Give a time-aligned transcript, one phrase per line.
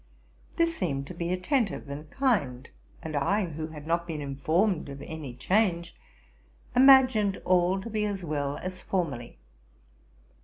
[0.55, 2.67] This seemed to be attentive and kind;
[3.03, 5.95] and I who had not been informed of any change,
[6.75, 9.37] imagined all to be as well as formerly.